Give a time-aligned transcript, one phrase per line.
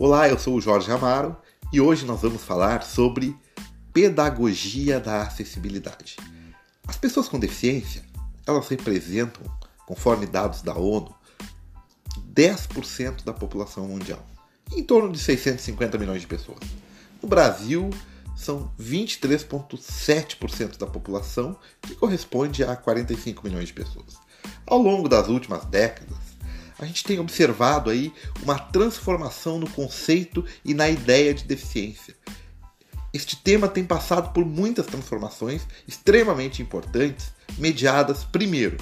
[0.00, 1.36] Olá, eu sou o Jorge Amaro
[1.72, 3.36] e hoje nós vamos falar sobre
[3.92, 6.16] pedagogia da acessibilidade.
[6.86, 8.04] As pessoas com deficiência,
[8.46, 9.42] elas representam,
[9.88, 11.12] conforme dados da ONU,
[12.32, 14.24] 10% da população mundial,
[14.72, 16.60] em torno de 650 milhões de pessoas.
[17.20, 17.90] No Brasil,
[18.36, 24.14] são 23,7% da população, que corresponde a 45 milhões de pessoas.
[24.64, 26.27] Ao longo das últimas décadas,
[26.78, 32.14] a gente tem observado aí uma transformação no conceito e na ideia de deficiência.
[33.12, 38.76] Este tema tem passado por muitas transformações extremamente importantes, mediadas, primeiro,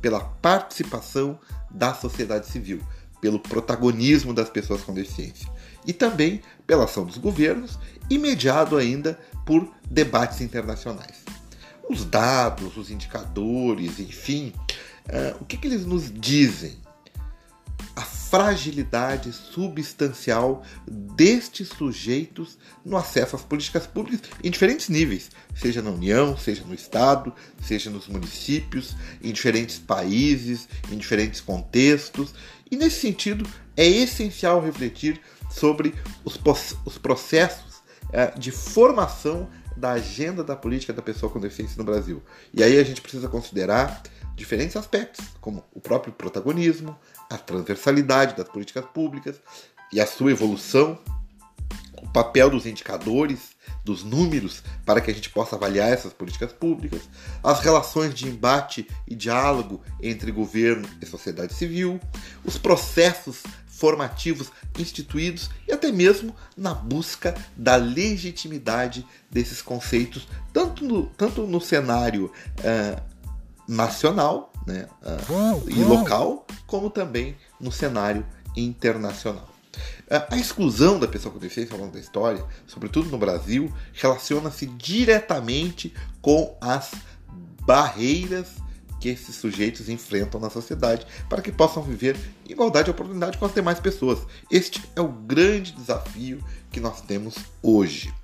[0.00, 1.38] pela participação
[1.70, 2.80] da sociedade civil,
[3.20, 5.48] pelo protagonismo das pessoas com deficiência
[5.86, 11.22] e também pela ação dos governos e mediado ainda por debates internacionais.
[11.88, 14.52] Os dados, os indicadores, enfim,
[15.06, 16.76] uh, o que, que eles nos dizem?
[18.32, 26.34] Fragilidade substancial destes sujeitos no acesso às políticas públicas em diferentes níveis, seja na União,
[26.34, 27.30] seja no Estado,
[27.62, 32.34] seja nos municípios, em diferentes países, em diferentes contextos.
[32.70, 35.94] E nesse sentido, é essencial refletir sobre
[36.24, 36.40] os,
[36.86, 37.82] os processos
[38.14, 42.22] é, de formação da agenda da política da pessoa com deficiência no Brasil.
[42.54, 44.02] E aí a gente precisa considerar
[44.42, 46.98] diferentes aspectos, como o próprio protagonismo,
[47.30, 49.40] a transversalidade das políticas públicas
[49.92, 50.98] e a sua evolução,
[52.02, 53.52] o papel dos indicadores,
[53.84, 57.02] dos números, para que a gente possa avaliar essas políticas públicas,
[57.42, 62.00] as relações de embate e diálogo entre governo e sociedade civil,
[62.44, 71.06] os processos formativos instituídos e até mesmo na busca da legitimidade desses conceitos, tanto no,
[71.06, 72.26] tanto no cenário
[72.58, 73.11] uh,
[73.66, 79.48] nacional né, uh, e local, como também no cenário internacional.
[80.10, 84.66] Uh, a exclusão da pessoa com deficiência ao longo da história, sobretudo no Brasil, relaciona-se
[84.66, 86.92] diretamente com as
[87.64, 88.48] barreiras
[89.00, 92.16] que esses sujeitos enfrentam na sociedade para que possam viver
[92.46, 94.20] em igualdade de oportunidade com as demais pessoas.
[94.48, 98.14] Este é o grande desafio que nós temos hoje.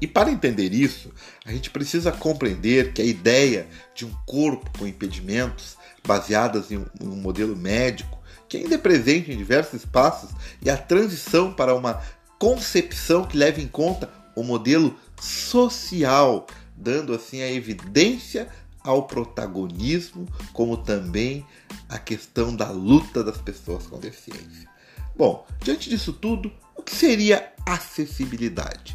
[0.00, 1.12] E para entender isso,
[1.44, 5.76] a gente precisa compreender que a ideia de um corpo com impedimentos,
[6.06, 10.30] baseadas em um, modelo médico, que ainda é presente em diversos espaços,
[10.62, 12.00] e a transição para uma
[12.38, 18.48] concepção que leve em conta o modelo social, dando assim a evidência
[18.80, 21.44] ao protagonismo, como também
[21.88, 24.68] a questão da luta das pessoas com deficiência.
[25.16, 28.94] Bom, diante disso tudo, o que seria acessibilidade?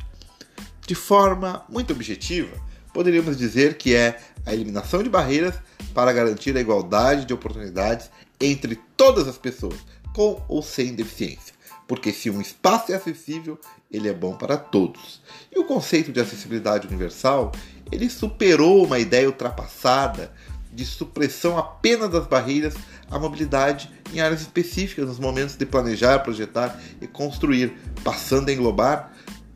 [0.85, 2.55] De forma muito objetiva,
[2.93, 5.55] poderíamos dizer que é a eliminação de barreiras
[5.93, 9.79] para garantir a igualdade de oportunidades entre todas as pessoas,
[10.13, 11.53] com ou sem deficiência.
[11.87, 13.59] Porque se um espaço é acessível,
[13.91, 15.21] ele é bom para todos.
[15.51, 17.51] E o conceito de acessibilidade universal,
[17.91, 20.33] ele superou uma ideia ultrapassada
[20.71, 22.73] de supressão apenas das barreiras
[23.09, 27.73] à mobilidade em áreas específicas nos momentos de planejar, projetar e construir,
[28.03, 29.12] passando a englobar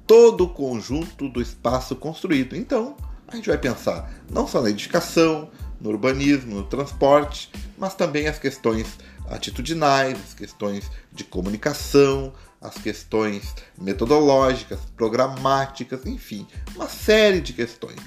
[0.08, 2.56] todo o conjunto do espaço construído.
[2.56, 2.96] Então,
[3.28, 8.40] a gente vai pensar não só na edificação, no urbanismo, no transporte, mas também as
[8.40, 8.98] questões
[9.30, 18.00] atitudinais, as questões de comunicação, as questões metodológicas, programáticas, enfim, uma série de questões.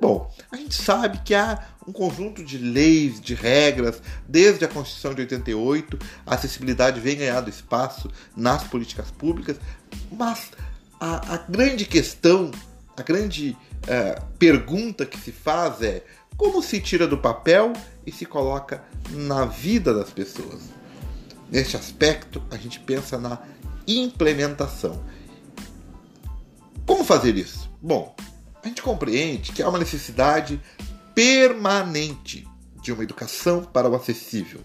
[0.00, 5.12] Bom, a gente sabe que há um conjunto de leis, de regras, desde a Constituição
[5.12, 9.56] de 88, a acessibilidade vem ganhando espaço nas políticas públicas,
[10.10, 10.52] mas
[11.00, 12.50] a, a grande questão,
[12.96, 16.04] a grande uh, pergunta que se faz é
[16.36, 17.72] como se tira do papel
[18.06, 20.62] e se coloca na vida das pessoas.
[21.50, 23.38] Neste aspecto, a gente pensa na
[23.86, 25.02] implementação.
[26.86, 27.70] Como fazer isso?
[27.80, 28.14] Bom,
[28.62, 30.60] a gente compreende que há uma necessidade
[31.14, 32.46] permanente
[32.82, 34.60] de uma educação para o acessível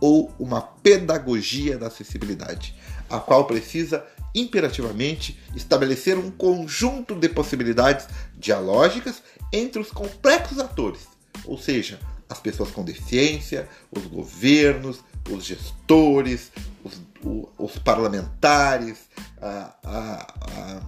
[0.00, 2.74] ou uma pedagogia da acessibilidade,
[3.10, 4.04] a qual precisa
[4.34, 9.22] imperativamente estabelecer um conjunto de possibilidades dialógicas
[9.52, 11.08] entre os complexos atores,
[11.44, 11.98] ou seja,
[12.28, 16.52] as pessoas com deficiência, os governos, os gestores,
[16.84, 17.00] os,
[17.56, 18.98] os parlamentares,
[19.40, 20.82] a, a, a,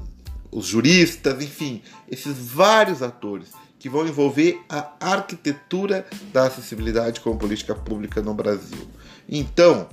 [0.50, 3.48] os juristas, enfim, esses vários atores
[3.78, 8.86] que vão envolver a arquitetura da acessibilidade como política pública no Brasil.
[9.26, 9.88] Então,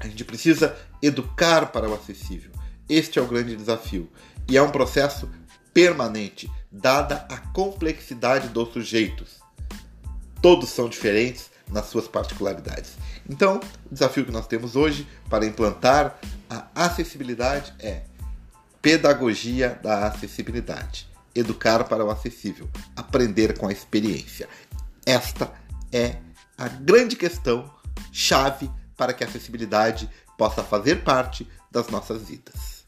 [0.00, 2.53] a gente precisa educar para o acessível.
[2.88, 4.10] Este é o grande desafio.
[4.48, 5.30] E é um processo
[5.72, 9.40] permanente, dada a complexidade dos sujeitos.
[10.40, 12.92] Todos são diferentes nas suas particularidades.
[13.28, 13.58] Então,
[13.90, 18.02] o desafio que nós temos hoje para implantar a acessibilidade é
[18.82, 21.08] pedagogia da acessibilidade.
[21.34, 24.48] Educar para o acessível, aprender com a experiência.
[25.06, 25.50] Esta
[25.90, 26.18] é
[26.56, 27.72] a grande questão
[28.12, 32.83] chave para que a acessibilidade possa fazer parte das nossas vidas.